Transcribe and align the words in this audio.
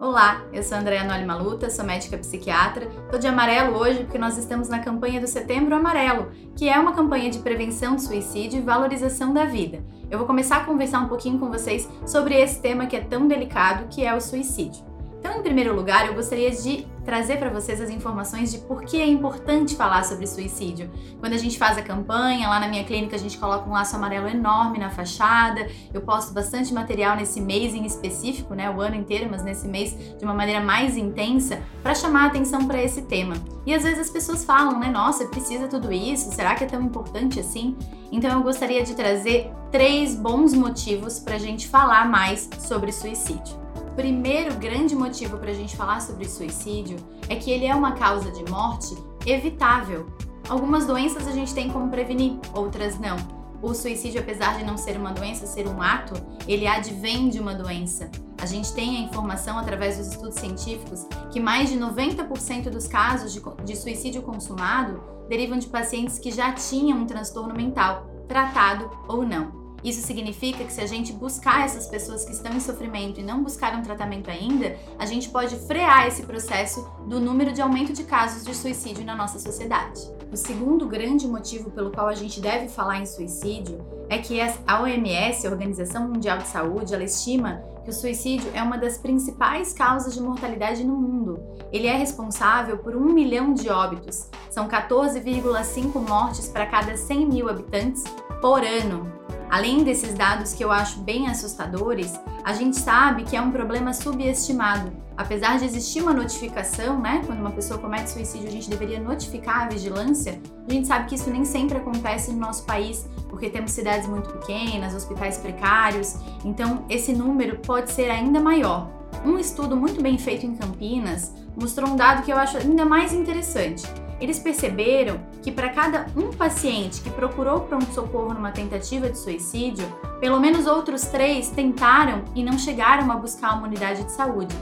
Olá, 0.00 0.42
eu 0.50 0.62
sou 0.62 0.78
a 0.78 0.80
Andréa 0.80 1.04
Noli 1.04 1.26
Maluta, 1.26 1.68
sou 1.68 1.84
médica 1.84 2.16
psiquiatra. 2.16 2.86
Tô 3.10 3.18
de 3.18 3.26
amarelo 3.26 3.76
hoje 3.76 4.02
porque 4.02 4.16
nós 4.16 4.38
estamos 4.38 4.66
na 4.66 4.78
campanha 4.78 5.20
do 5.20 5.26
Setembro 5.26 5.74
Amarelo, 5.74 6.30
que 6.56 6.70
é 6.70 6.78
uma 6.78 6.94
campanha 6.94 7.30
de 7.30 7.40
prevenção 7.40 7.96
do 7.96 8.00
suicídio 8.00 8.60
e 8.60 8.62
valorização 8.62 9.34
da 9.34 9.44
vida. 9.44 9.84
Eu 10.10 10.16
vou 10.16 10.26
começar 10.26 10.56
a 10.56 10.64
conversar 10.64 11.00
um 11.00 11.08
pouquinho 11.08 11.38
com 11.38 11.50
vocês 11.50 11.86
sobre 12.06 12.34
esse 12.34 12.62
tema 12.62 12.86
que 12.86 12.96
é 12.96 13.00
tão 13.02 13.28
delicado, 13.28 13.88
que 13.88 14.02
é 14.02 14.14
o 14.14 14.22
suicídio. 14.22 14.89
Então, 15.30 15.38
em 15.38 15.44
primeiro 15.44 15.76
lugar, 15.76 16.08
eu 16.08 16.14
gostaria 16.14 16.50
de 16.50 16.84
trazer 17.04 17.38
para 17.38 17.50
vocês 17.50 17.80
as 17.80 17.88
informações 17.88 18.50
de 18.50 18.58
por 18.58 18.82
que 18.82 19.00
é 19.00 19.06
importante 19.06 19.76
falar 19.76 20.04
sobre 20.04 20.26
suicídio. 20.26 20.90
Quando 21.20 21.34
a 21.34 21.36
gente 21.36 21.56
faz 21.56 21.78
a 21.78 21.82
campanha, 21.82 22.48
lá 22.48 22.58
na 22.58 22.66
minha 22.66 22.82
clínica 22.82 23.14
a 23.14 23.18
gente 23.18 23.38
coloca 23.38 23.68
um 23.68 23.72
laço 23.72 23.94
amarelo 23.94 24.26
enorme 24.26 24.76
na 24.76 24.90
fachada. 24.90 25.68
Eu 25.94 26.00
posto 26.00 26.34
bastante 26.34 26.74
material 26.74 27.14
nesse 27.14 27.40
mês 27.40 27.74
em 27.74 27.86
específico, 27.86 28.54
né, 28.54 28.68
o 28.68 28.80
ano 28.80 28.96
inteiro, 28.96 29.28
mas 29.30 29.44
nesse 29.44 29.68
mês 29.68 29.96
de 30.18 30.24
uma 30.24 30.34
maneira 30.34 30.60
mais 30.60 30.96
intensa, 30.96 31.62
para 31.80 31.94
chamar 31.94 32.24
a 32.24 32.26
atenção 32.26 32.66
para 32.66 32.82
esse 32.82 33.02
tema. 33.02 33.36
E 33.64 33.72
às 33.72 33.84
vezes 33.84 34.00
as 34.00 34.10
pessoas 34.10 34.44
falam, 34.44 34.80
né, 34.80 34.90
nossa, 34.90 35.28
precisa 35.28 35.68
tudo 35.68 35.92
isso? 35.92 36.32
Será 36.32 36.56
que 36.56 36.64
é 36.64 36.66
tão 36.66 36.82
importante 36.82 37.38
assim? 37.38 37.76
Então 38.10 38.32
eu 38.32 38.42
gostaria 38.42 38.82
de 38.82 38.96
trazer 38.96 39.48
três 39.70 40.16
bons 40.16 40.52
motivos 40.52 41.20
para 41.20 41.36
a 41.36 41.38
gente 41.38 41.68
falar 41.68 42.08
mais 42.08 42.50
sobre 42.58 42.90
suicídio 42.90 43.59
primeiro 44.00 44.54
grande 44.54 44.96
motivo 44.96 45.36
para 45.36 45.50
a 45.50 45.54
gente 45.54 45.76
falar 45.76 46.00
sobre 46.00 46.26
suicídio 46.26 46.96
é 47.28 47.36
que 47.36 47.50
ele 47.50 47.66
é 47.66 47.74
uma 47.74 47.92
causa 47.92 48.30
de 48.30 48.50
morte 48.50 48.96
evitável. 49.26 50.06
Algumas 50.48 50.86
doenças 50.86 51.28
a 51.28 51.32
gente 51.32 51.52
tem 51.52 51.68
como 51.68 51.90
prevenir, 51.90 52.32
outras 52.54 52.98
não. 52.98 53.18
O 53.60 53.74
suicídio, 53.74 54.18
apesar 54.18 54.56
de 54.56 54.64
não 54.64 54.78
ser 54.78 54.96
uma 54.96 55.12
doença, 55.12 55.46
ser 55.46 55.68
um 55.68 55.82
ato, 55.82 56.14
ele 56.48 56.66
advém 56.66 57.28
de 57.28 57.38
uma 57.38 57.54
doença. 57.54 58.10
A 58.40 58.46
gente 58.46 58.72
tem 58.72 58.96
a 58.96 59.00
informação 59.00 59.58
através 59.58 59.98
dos 59.98 60.06
estudos 60.06 60.36
científicos 60.36 61.06
que 61.30 61.38
mais 61.38 61.68
de 61.68 61.78
90% 61.78 62.70
dos 62.70 62.86
casos 62.86 63.34
de, 63.34 63.42
de 63.66 63.76
suicídio 63.76 64.22
consumado 64.22 65.02
derivam 65.28 65.58
de 65.58 65.66
pacientes 65.66 66.18
que 66.18 66.30
já 66.30 66.54
tinham 66.54 67.00
um 67.00 67.06
transtorno 67.06 67.54
mental, 67.54 68.06
tratado 68.26 68.90
ou 69.06 69.26
não. 69.26 69.69
Isso 69.82 70.06
significa 70.06 70.64
que 70.64 70.72
se 70.72 70.80
a 70.80 70.86
gente 70.86 71.12
buscar 71.12 71.64
essas 71.64 71.86
pessoas 71.86 72.24
que 72.24 72.32
estão 72.32 72.52
em 72.52 72.60
sofrimento 72.60 73.20
e 73.20 73.22
não 73.22 73.42
buscar 73.42 73.74
um 73.74 73.82
tratamento 73.82 74.30
ainda, 74.30 74.76
a 74.98 75.06
gente 75.06 75.28
pode 75.30 75.56
frear 75.56 76.06
esse 76.06 76.22
processo 76.22 76.88
do 77.06 77.18
número 77.18 77.52
de 77.52 77.62
aumento 77.62 77.92
de 77.92 78.04
casos 78.04 78.44
de 78.44 78.54
suicídio 78.54 79.04
na 79.04 79.16
nossa 79.16 79.38
sociedade. 79.38 80.00
O 80.32 80.36
segundo 80.36 80.86
grande 80.86 81.26
motivo 81.26 81.70
pelo 81.70 81.90
qual 81.90 82.06
a 82.06 82.14
gente 82.14 82.40
deve 82.40 82.68
falar 82.68 83.00
em 83.00 83.06
suicídio 83.06 83.84
é 84.08 84.18
que 84.18 84.40
a 84.40 84.80
OMS, 84.80 85.46
a 85.46 85.50
Organização 85.50 86.08
Mundial 86.08 86.38
de 86.38 86.46
Saúde, 86.46 86.94
ela 86.94 87.02
estima 87.02 87.62
que 87.82 87.90
o 87.90 87.92
suicídio 87.92 88.50
é 88.54 88.62
uma 88.62 88.76
das 88.76 88.98
principais 88.98 89.72
causas 89.72 90.14
de 90.14 90.20
mortalidade 90.20 90.84
no 90.84 90.94
mundo. 90.94 91.40
Ele 91.72 91.86
é 91.86 91.96
responsável 91.96 92.78
por 92.78 92.94
um 92.94 93.12
milhão 93.12 93.54
de 93.54 93.68
óbitos. 93.68 94.28
São 94.50 94.68
14,5 94.68 96.08
mortes 96.08 96.48
para 96.48 96.66
cada 96.66 96.96
100 96.96 97.26
mil 97.26 97.48
habitantes 97.48 98.04
por 98.40 98.62
ano. 98.64 99.10
Além 99.50 99.82
desses 99.82 100.14
dados 100.14 100.54
que 100.54 100.64
eu 100.64 100.70
acho 100.70 101.00
bem 101.00 101.28
assustadores, 101.28 102.18
a 102.44 102.52
gente 102.52 102.76
sabe 102.76 103.24
que 103.24 103.36
é 103.36 103.40
um 103.40 103.50
problema 103.50 103.92
subestimado. 103.92 104.92
Apesar 105.16 105.58
de 105.58 105.64
existir 105.64 106.00
uma 106.00 106.14
notificação, 106.14 107.00
né? 107.00 107.20
Quando 107.26 107.40
uma 107.40 107.50
pessoa 107.50 107.78
comete 107.78 108.10
suicídio, 108.10 108.48
a 108.48 108.52
gente 108.52 108.70
deveria 108.70 109.00
notificar 109.00 109.62
a 109.62 109.68
vigilância. 109.68 110.40
A 110.68 110.72
gente 110.72 110.86
sabe 110.86 111.08
que 111.08 111.16
isso 111.16 111.28
nem 111.28 111.44
sempre 111.44 111.78
acontece 111.78 112.32
no 112.32 112.38
nosso 112.38 112.64
país, 112.64 113.06
porque 113.28 113.50
temos 113.50 113.72
cidades 113.72 114.08
muito 114.08 114.30
pequenas, 114.30 114.94
hospitais 114.94 115.36
precários. 115.36 116.16
Então, 116.44 116.84
esse 116.88 117.12
número 117.12 117.58
pode 117.58 117.90
ser 117.90 118.08
ainda 118.08 118.40
maior. 118.40 118.88
Um 119.24 119.36
estudo 119.36 119.76
muito 119.76 120.00
bem 120.00 120.16
feito 120.16 120.46
em 120.46 120.54
Campinas 120.54 121.34
mostrou 121.60 121.90
um 121.90 121.96
dado 121.96 122.22
que 122.22 122.32
eu 122.32 122.36
acho 122.36 122.56
ainda 122.56 122.84
mais 122.84 123.12
interessante. 123.12 123.82
Eles 124.20 124.38
perceberam 124.38 125.20
que 125.42 125.50
para 125.50 125.70
cada 125.70 126.06
um 126.14 126.30
paciente 126.30 127.00
que 127.00 127.10
procurou 127.10 127.60
pronto-socorro 127.60 128.34
numa 128.34 128.52
tentativa 128.52 129.08
de 129.08 129.18
suicídio, 129.18 129.86
pelo 130.20 130.38
menos 130.38 130.66
outros 130.66 131.02
três 131.02 131.48
tentaram 131.48 132.22
e 132.34 132.44
não 132.44 132.58
chegaram 132.58 133.10
a 133.10 133.16
buscar 133.16 133.54
uma 133.54 133.66
unidade 133.66 134.04
de 134.04 134.12
saúde. 134.12 134.54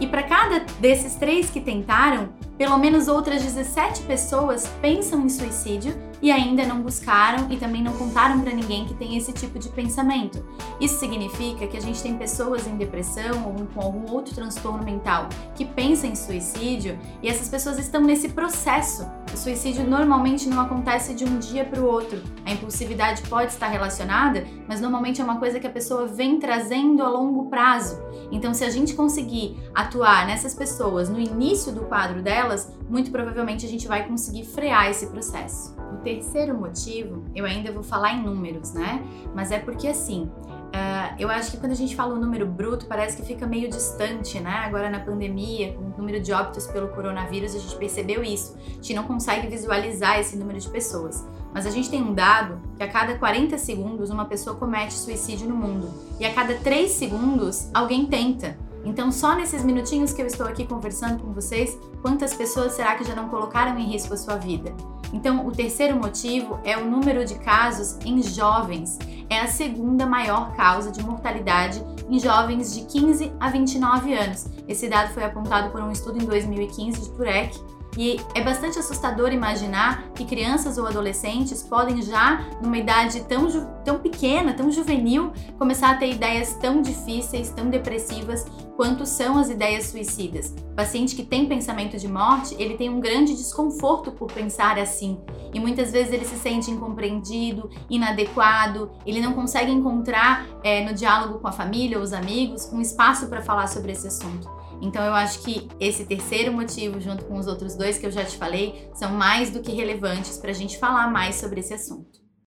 E 0.00 0.06
para 0.06 0.22
cada 0.22 0.60
desses 0.80 1.14
três 1.14 1.50
que 1.50 1.60
tentaram, 1.60 2.30
pelo 2.58 2.78
menos 2.78 3.08
outras 3.08 3.42
17 3.42 4.02
pessoas 4.02 4.66
pensam 4.80 5.24
em 5.24 5.28
suicídio 5.28 5.94
e 6.22 6.30
ainda 6.30 6.64
não 6.64 6.80
buscaram 6.80 7.50
e 7.50 7.56
também 7.56 7.82
não 7.82 7.92
contaram 7.92 8.40
para 8.40 8.52
ninguém 8.52 8.86
que 8.86 8.94
tem 8.94 9.16
esse 9.16 9.32
tipo 9.32 9.58
de 9.58 9.68
pensamento. 9.68 10.44
Isso 10.80 10.98
significa 10.98 11.66
que 11.66 11.76
a 11.76 11.80
gente 11.80 12.02
tem 12.02 12.16
pessoas 12.16 12.66
em 12.66 12.76
depressão 12.76 13.44
ou 13.46 13.66
com 13.66 13.80
algum 13.80 14.10
outro 14.10 14.34
transtorno 14.34 14.82
mental 14.82 15.28
que 15.54 15.64
pensam 15.64 16.08
em 16.08 16.14
suicídio 16.14 16.98
e 17.22 17.28
essas 17.28 17.48
pessoas 17.48 17.78
estão 17.78 18.00
nesse 18.00 18.30
processo. 18.30 19.06
O 19.32 19.36
suicídio 19.36 19.84
normalmente 19.84 20.48
não 20.48 20.60
acontece 20.60 21.12
de 21.12 21.24
um 21.24 21.38
dia 21.38 21.64
para 21.64 21.80
o 21.80 21.86
outro. 21.86 22.22
A 22.46 22.52
impulsividade 22.52 23.22
pode 23.22 23.52
estar 23.52 23.68
relacionada, 23.68 24.46
mas 24.66 24.80
normalmente 24.80 25.20
é 25.20 25.24
uma 25.24 25.38
coisa 25.38 25.60
que 25.60 25.66
a 25.66 25.70
pessoa 25.70 26.06
vem 26.06 26.38
trazendo 26.38 27.02
a 27.02 27.08
longo 27.08 27.50
prazo. 27.50 28.00
Então, 28.34 28.52
se 28.52 28.64
a 28.64 28.68
gente 28.68 28.94
conseguir 28.94 29.56
atuar 29.72 30.26
nessas 30.26 30.56
pessoas 30.56 31.08
no 31.08 31.20
início 31.20 31.72
do 31.72 31.82
quadro 31.82 32.20
delas, 32.20 32.68
muito 32.90 33.12
provavelmente 33.12 33.64
a 33.64 33.68
gente 33.68 33.86
vai 33.86 34.08
conseguir 34.08 34.44
frear 34.44 34.90
esse 34.90 35.06
processo. 35.06 35.72
O 35.92 35.98
terceiro 35.98 36.52
motivo, 36.58 37.24
eu 37.32 37.44
ainda 37.44 37.70
vou 37.70 37.84
falar 37.84 38.12
em 38.12 38.24
números, 38.24 38.72
né? 38.72 39.00
Mas 39.32 39.52
é 39.52 39.60
porque 39.60 39.86
assim, 39.86 40.28
Uh, 40.74 41.14
eu 41.20 41.30
acho 41.30 41.52
que 41.52 41.56
quando 41.58 41.70
a 41.70 41.76
gente 41.76 41.94
fala 41.94 42.14
o 42.14 42.18
número 42.18 42.44
bruto, 42.44 42.86
parece 42.86 43.16
que 43.16 43.22
fica 43.22 43.46
meio 43.46 43.70
distante, 43.70 44.40
né? 44.40 44.64
Agora 44.66 44.90
na 44.90 44.98
pandemia, 44.98 45.72
com 45.74 45.84
o 45.84 45.94
número 45.96 46.20
de 46.20 46.32
óbitos 46.32 46.66
pelo 46.66 46.88
coronavírus, 46.88 47.54
a 47.54 47.60
gente 47.60 47.76
percebeu 47.76 48.24
isso. 48.24 48.56
A 48.66 48.74
gente 48.74 48.94
não 48.94 49.04
consegue 49.04 49.46
visualizar 49.46 50.18
esse 50.18 50.36
número 50.36 50.58
de 50.58 50.68
pessoas. 50.68 51.24
Mas 51.52 51.64
a 51.64 51.70
gente 51.70 51.88
tem 51.88 52.02
um 52.02 52.12
dado 52.12 52.60
que 52.76 52.82
a 52.82 52.88
cada 52.88 53.16
40 53.16 53.56
segundos 53.56 54.10
uma 54.10 54.24
pessoa 54.24 54.56
comete 54.56 54.94
suicídio 54.94 55.48
no 55.48 55.54
mundo. 55.54 55.94
E 56.18 56.26
a 56.26 56.34
cada 56.34 56.56
3 56.56 56.90
segundos 56.90 57.70
alguém 57.72 58.06
tenta. 58.06 58.58
Então, 58.84 59.12
só 59.12 59.36
nesses 59.36 59.64
minutinhos 59.64 60.12
que 60.12 60.20
eu 60.20 60.26
estou 60.26 60.44
aqui 60.44 60.66
conversando 60.66 61.22
com 61.22 61.32
vocês, 61.32 61.78
quantas 62.02 62.34
pessoas 62.34 62.72
será 62.72 62.96
que 62.96 63.04
já 63.04 63.14
não 63.14 63.28
colocaram 63.28 63.78
em 63.78 63.86
risco 63.86 64.12
a 64.12 64.16
sua 64.16 64.36
vida? 64.36 64.74
Então, 65.12 65.46
o 65.46 65.52
terceiro 65.52 65.96
motivo 65.96 66.58
é 66.64 66.76
o 66.76 66.84
número 66.84 67.24
de 67.24 67.36
casos 67.36 67.96
em 68.04 68.20
jovens. 68.20 68.98
É 69.28 69.40
a 69.40 69.46
segunda 69.46 70.06
maior 70.06 70.54
causa 70.54 70.90
de 70.90 71.02
mortalidade 71.02 71.82
em 72.08 72.18
jovens 72.18 72.74
de 72.74 72.84
15 72.84 73.32
a 73.40 73.50
29 73.50 74.14
anos. 74.14 74.46
Esse 74.68 74.88
dado 74.88 75.12
foi 75.12 75.24
apontado 75.24 75.70
por 75.70 75.80
um 75.80 75.90
estudo 75.90 76.22
em 76.22 76.26
2015 76.26 77.00
de 77.00 77.10
Turek 77.10 77.58
e 77.96 78.20
é 78.34 78.42
bastante 78.42 78.78
assustador 78.78 79.32
imaginar 79.32 80.10
que 80.14 80.24
crianças 80.24 80.78
ou 80.78 80.86
adolescentes 80.86 81.62
podem 81.62 82.02
já, 82.02 82.44
numa 82.60 82.76
idade 82.76 83.20
tão, 83.24 83.48
tão 83.84 83.98
pequena, 83.98 84.52
tão 84.52 84.70
juvenil, 84.70 85.32
começar 85.58 85.90
a 85.90 85.94
ter 85.94 86.10
ideias 86.10 86.54
tão 86.54 86.82
difíceis, 86.82 87.50
tão 87.50 87.70
depressivas 87.70 88.44
quanto 88.76 89.06
são 89.06 89.38
as 89.38 89.48
ideias 89.48 89.86
suicidas. 89.86 90.54
O 90.72 90.74
paciente 90.74 91.14
que 91.14 91.22
tem 91.22 91.46
pensamento 91.46 91.96
de 91.96 92.08
morte, 92.08 92.56
ele 92.58 92.76
tem 92.76 92.90
um 92.90 93.00
grande 93.00 93.34
desconforto 93.34 94.10
por 94.10 94.32
pensar 94.32 94.78
assim. 94.78 95.18
E 95.52 95.60
muitas 95.60 95.92
vezes 95.92 96.12
ele 96.12 96.24
se 96.24 96.36
sente 96.36 96.70
incompreendido, 96.70 97.70
inadequado, 97.88 98.90
ele 99.06 99.20
não 99.20 99.32
consegue 99.32 99.70
encontrar 99.70 100.44
é, 100.64 100.84
no 100.84 100.92
diálogo 100.92 101.38
com 101.38 101.46
a 101.46 101.52
família 101.52 101.96
ou 101.96 102.02
os 102.02 102.12
amigos 102.12 102.68
um 102.72 102.80
espaço 102.80 103.28
para 103.28 103.40
falar 103.40 103.68
sobre 103.68 103.92
esse 103.92 104.08
assunto. 104.08 104.63
Então 104.84 105.02
eu 105.02 105.14
acho 105.14 105.42
que 105.42 105.66
esse 105.80 106.04
terceiro 106.04 106.52
motivo, 106.52 107.00
junto 107.00 107.24
com 107.24 107.38
os 107.38 107.46
outros 107.46 107.74
dois 107.74 107.96
que 107.96 108.04
eu 108.04 108.10
já 108.10 108.22
te 108.22 108.36
falei, 108.36 108.90
são 108.92 109.10
mais 109.12 109.50
do 109.50 109.62
que 109.62 109.72
relevantes 109.72 110.36
para 110.36 110.50
a 110.50 110.54
gente 110.54 110.78
falar 110.78 111.10
mais 111.10 111.36
sobre 111.36 111.60
esse 111.60 111.72
assunto. 111.72 112.23